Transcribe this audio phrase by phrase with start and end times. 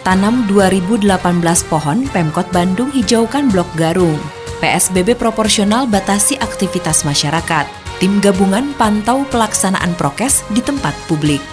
[0.00, 1.04] Tanam 2018
[1.68, 4.16] pohon, Pemkot Bandung hijaukan Blok Garung.
[4.64, 7.68] PSBB proporsional batasi aktivitas masyarakat.
[8.00, 11.44] Tim gabungan pantau pelaksanaan prokes di tempat publik.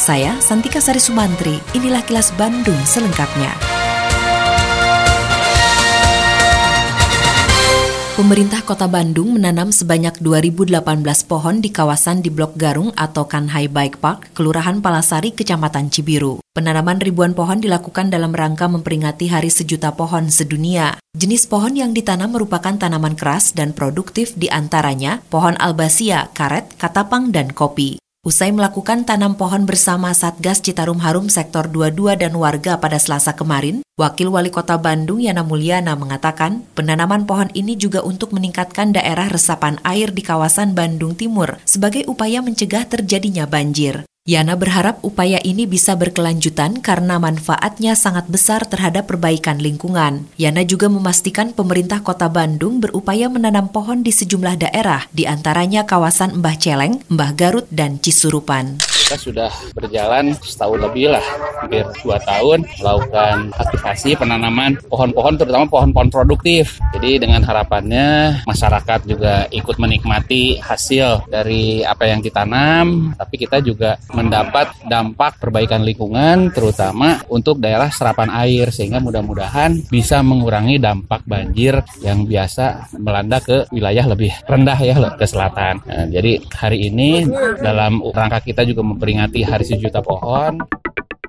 [0.00, 3.69] Saya Santika Sari Sumantri, inilah kilas Bandung selengkapnya.
[8.20, 10.76] Pemerintah Kota Bandung menanam sebanyak 2018
[11.24, 16.36] pohon di kawasan di Blok Garung atau Kanhai Bike Park, Kelurahan Palasari, Kecamatan Cibiru.
[16.52, 21.00] Penanaman ribuan pohon dilakukan dalam rangka memperingati Hari Sejuta Pohon Sedunia.
[21.16, 27.32] Jenis pohon yang ditanam merupakan tanaman keras dan produktif di antaranya pohon albasia, karet, katapang,
[27.32, 27.96] dan kopi.
[28.20, 33.80] Usai melakukan tanam pohon bersama Satgas Citarum Harum Sektor 22 dan warga pada Selasa kemarin,
[33.96, 39.80] Wakil Wali Kota Bandung Yana Mulyana mengatakan, penanaman pohon ini juga untuk meningkatkan daerah resapan
[39.88, 44.04] air di kawasan Bandung Timur sebagai upaya mencegah terjadinya banjir.
[44.30, 50.30] Yana berharap upaya ini bisa berkelanjutan karena manfaatnya sangat besar terhadap perbaikan lingkungan.
[50.38, 56.38] Yana juga memastikan pemerintah kota Bandung berupaya menanam pohon di sejumlah daerah, di antaranya kawasan
[56.38, 58.78] Mbah Celeng, Mbah Garut, dan Cisurupan
[59.10, 61.26] kita sudah berjalan setahun lebih lah,
[61.58, 66.78] hampir dua tahun melakukan aktivasi penanaman pohon-pohon terutama pohon-pohon produktif.
[66.94, 73.98] Jadi dengan harapannya masyarakat juga ikut menikmati hasil dari apa yang ditanam, tapi kita juga
[74.14, 81.82] mendapat dampak perbaikan lingkungan terutama untuk daerah serapan air sehingga mudah-mudahan bisa mengurangi dampak banjir
[82.06, 85.82] yang biasa melanda ke wilayah lebih rendah ya ke selatan.
[85.82, 87.26] Nah, jadi hari ini
[87.58, 90.60] dalam rangka kita juga memperingati Hari Sejuta Pohon.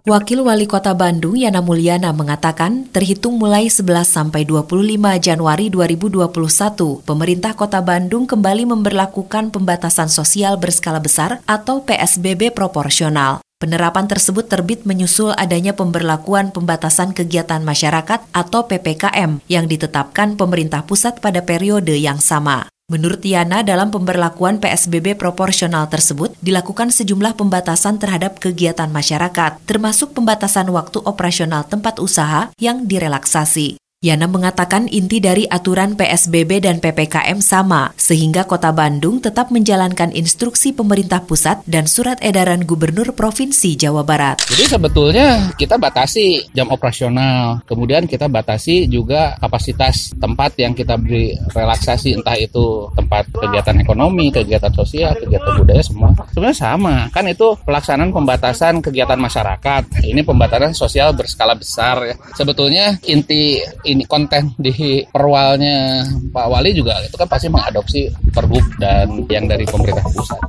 [0.02, 7.54] Wakil Wali Kota Bandung Yana Mulyana mengatakan, terhitung mulai 11 sampai 25 Januari 2021, pemerintah
[7.56, 13.46] Kota Bandung kembali memberlakukan pembatasan sosial berskala besar atau PSBB proporsional.
[13.62, 21.22] Penerapan tersebut terbit menyusul adanya pemberlakuan pembatasan kegiatan masyarakat atau PPKM yang ditetapkan pemerintah pusat
[21.22, 22.71] pada periode yang sama.
[22.92, 30.68] Menurut Yana, dalam pemberlakuan PSBB proporsional tersebut dilakukan sejumlah pembatasan terhadap kegiatan masyarakat, termasuk pembatasan
[30.68, 33.80] waktu operasional tempat usaha yang direlaksasi.
[34.02, 40.74] Yana mengatakan inti dari aturan PSBB dan PPKM sama, sehingga Kota Bandung tetap menjalankan instruksi
[40.74, 44.42] pemerintah pusat dan surat edaran Gubernur Provinsi Jawa Barat.
[44.50, 51.38] Jadi sebetulnya kita batasi jam operasional, kemudian kita batasi juga kapasitas tempat yang kita beri
[51.54, 56.10] relaksasi, entah itu tempat kegiatan ekonomi, kegiatan sosial, kegiatan budaya semua.
[56.34, 60.02] Sebenarnya sama, kan itu pelaksanaan pembatasan kegiatan masyarakat.
[60.02, 62.02] Ini pembatasan sosial berskala besar.
[62.02, 62.16] Ya.
[62.34, 63.62] Sebetulnya inti
[63.92, 69.68] ini konten di perwalnya Pak Wali juga itu kan pasti mengadopsi pergub dan yang dari
[69.68, 70.40] pemerintah pusat.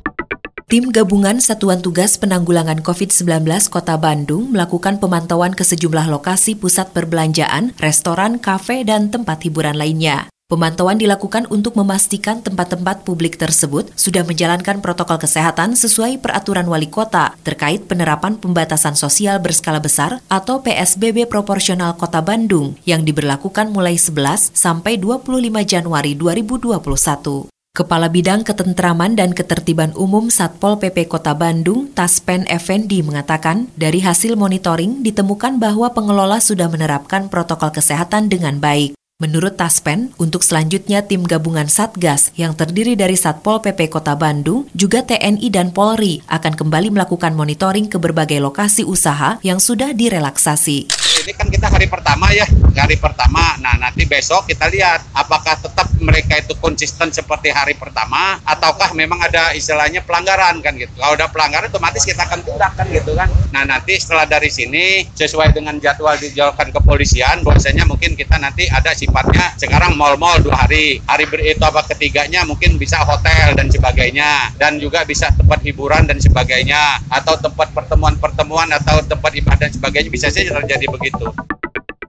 [0.73, 7.77] Tim Gabungan Satuan Tugas Penanggulangan COVID-19 Kota Bandung melakukan pemantauan ke sejumlah lokasi pusat perbelanjaan,
[7.77, 10.33] restoran, kafe, dan tempat hiburan lainnya.
[10.53, 17.33] Pemantauan dilakukan untuk memastikan tempat-tempat publik tersebut sudah menjalankan protokol kesehatan sesuai peraturan wali kota
[17.41, 24.53] terkait penerapan pembatasan sosial berskala besar atau PSBB proporsional Kota Bandung yang diberlakukan mulai 11
[24.53, 25.25] sampai 25
[25.65, 27.49] Januari 2021.
[27.73, 34.37] Kepala Bidang Ketentraman dan Ketertiban Umum Satpol PP Kota Bandung, Taspen Effendi mengatakan, dari hasil
[34.37, 38.93] monitoring ditemukan bahwa pengelola sudah menerapkan protokol kesehatan dengan baik.
[39.22, 45.06] Menurut Taspen, untuk selanjutnya tim gabungan Satgas yang terdiri dari Satpol PP Kota Bandung, juga
[45.06, 51.01] TNI dan Polri akan kembali melakukan monitoring ke berbagai lokasi usaha yang sudah direlaksasi.
[51.23, 52.43] Ini kan kita hari pertama ya,
[52.75, 53.55] hari pertama.
[53.63, 59.23] Nah nanti besok kita lihat apakah tetap mereka itu konsisten seperti hari pertama, ataukah memang
[59.23, 60.91] ada istilahnya pelanggaran kan gitu.
[60.99, 63.31] Kalau ada pelanggaran otomatis kita akan tindak kan gitu kan.
[63.55, 68.91] Nah nanti setelah dari sini sesuai dengan jadwal dijalankan kepolisian, bahwasanya mungkin kita nanti ada
[68.91, 74.57] si sifatnya sekarang mal-mal dua hari hari itu apa ketiganya mungkin bisa hotel dan sebagainya
[74.57, 80.09] dan juga bisa tempat hiburan dan sebagainya atau tempat pertemuan-pertemuan atau tempat ibadah dan sebagainya
[80.09, 81.12] bisa saja terjadi begitu.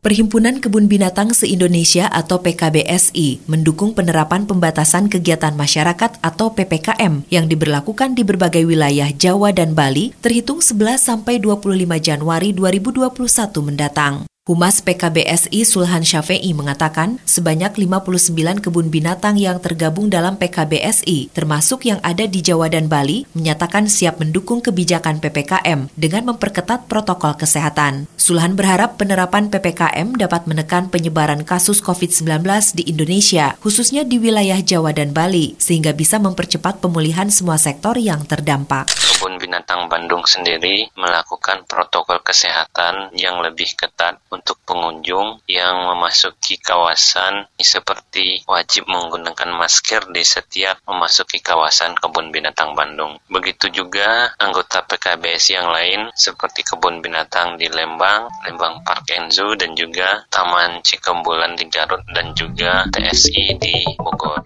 [0.04, 8.12] Perhimpunan Kebun Binatang se-Indonesia atau PKBSI mendukung penerapan pembatasan kegiatan masyarakat atau PPKM yang diberlakukan
[8.12, 13.16] di berbagai wilayah Jawa dan Bali terhitung 11 sampai 25 Januari 2021
[13.64, 14.28] mendatang.
[14.44, 22.04] Humas PKBSI Sulhan Syafei mengatakan sebanyak 59 kebun binatang yang tergabung dalam PKBSI, termasuk yang
[22.04, 28.12] ada di Jawa dan Bali, menyatakan siap mendukung kebijakan PPKM dengan memperketat protokol kesehatan.
[28.20, 32.44] Sulhan berharap penerapan PPKM dapat menekan penyebaran kasus COVID-19
[32.76, 38.28] di Indonesia, khususnya di wilayah Jawa dan Bali, sehingga bisa mempercepat pemulihan semua sektor yang
[38.28, 38.92] terdampak.
[38.92, 47.46] Kebun Binatang Bandung sendiri melakukan protokol kesehatan yang lebih ketat untuk pengunjung yang memasuki kawasan
[47.62, 53.22] seperti wajib menggunakan masker di setiap memasuki kawasan Kebun Binatang Bandung.
[53.30, 59.54] Begitu juga anggota PKBS yang lain seperti Kebun Binatang di Lembang, Lembang Park and Zoo
[59.54, 64.44] dan juga Taman Cikembulan di Garut dan juga TSI di Bogor.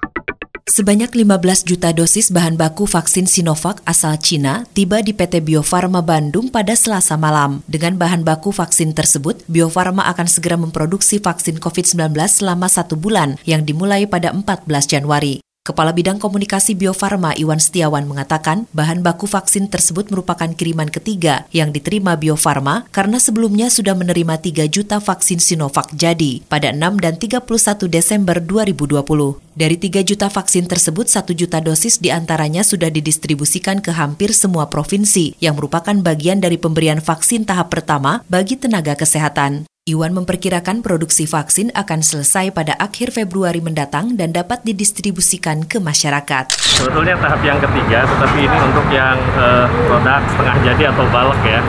[0.67, 6.03] Sebanyak 15 juta dosis bahan baku vaksin Sinovac asal Cina tiba di PT Bio Farma
[6.03, 7.63] Bandung pada Selasa malam.
[7.71, 13.39] Dengan bahan baku vaksin tersebut, Bio Farma akan segera memproduksi vaksin COVID-19 selama satu bulan
[13.47, 15.46] yang dimulai pada 14 Januari.
[15.67, 21.43] Kepala Bidang Komunikasi Bio Farma Iwan Setiawan mengatakan bahan baku vaksin tersebut merupakan kiriman ketiga
[21.51, 27.03] yang diterima Bio Farma karena sebelumnya sudah menerima 3 juta vaksin Sinovac jadi pada 6
[27.03, 27.43] dan 31
[27.91, 29.43] Desember 2020.
[29.59, 34.71] Dari 3 juta vaksin tersebut, 1 juta dosis di antaranya sudah didistribusikan ke hampir semua
[34.71, 39.67] provinsi yang merupakan bagian dari pemberian vaksin tahap pertama bagi tenaga kesehatan.
[39.87, 46.59] Iwan memperkirakan produksi vaksin akan selesai pada akhir Februari mendatang dan dapat didistribusikan ke masyarakat.
[46.59, 51.63] Sebetulnya tahap yang ketiga, tetapi ini untuk yang eh, produk setengah jadi atau bulk ya.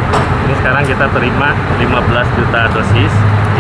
[0.51, 3.13] Ini sekarang kita terima 15 juta dosis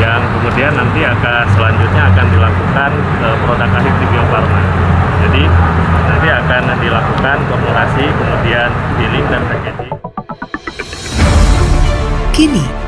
[0.02, 4.61] yang kemudian nanti akan selanjutnya akan dilakukan eh, produk akhir di Bio Farma.
[5.22, 5.43] Jadi
[6.11, 8.69] nanti akan dilakukan formulasi, kemudian
[8.99, 9.94] filling dan packaging.
[12.34, 12.88] Kini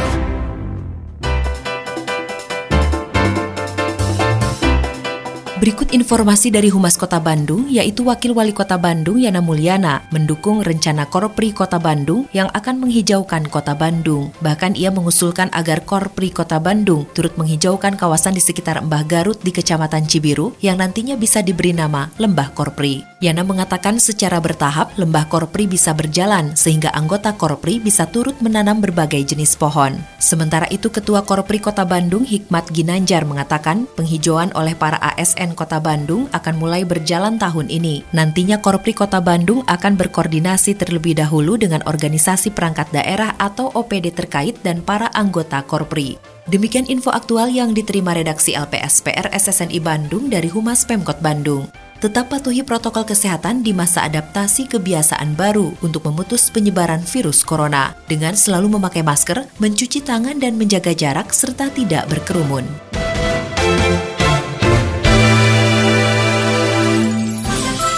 [5.61, 11.05] Berikut informasi dari Humas Kota Bandung, yaitu Wakil Wali Kota Bandung Yana Mulyana mendukung rencana
[11.05, 14.33] Korpri Kota Bandung yang akan menghijaukan Kota Bandung.
[14.41, 19.53] Bahkan ia mengusulkan agar Korpri Kota Bandung turut menghijaukan kawasan di sekitar Mbah Garut di
[19.53, 23.05] Kecamatan Cibiru yang nantinya bisa diberi nama Lembah Korpri.
[23.21, 29.21] Yana mengatakan secara bertahap Lembah Korpri bisa berjalan sehingga anggota Korpri bisa turut menanam berbagai
[29.21, 30.01] jenis pohon.
[30.17, 36.31] Sementara itu Ketua Korpri Kota Bandung Hikmat Ginanjar mengatakan penghijauan oleh para ASN Kota Bandung
[36.31, 38.07] akan mulai berjalan tahun ini.
[38.15, 44.57] Nantinya Korpri Kota Bandung akan berkoordinasi terlebih dahulu dengan organisasi perangkat daerah atau OPD terkait
[44.63, 46.19] dan para anggota Korpri.
[46.49, 51.69] Demikian info aktual yang diterima redaksi LPSPR SSNI Bandung dari Humas Pemkot Bandung.
[52.01, 58.33] Tetap patuhi protokol kesehatan di masa adaptasi kebiasaan baru untuk memutus penyebaran virus corona dengan
[58.33, 62.90] selalu memakai masker, mencuci tangan dan menjaga jarak serta tidak berkerumun.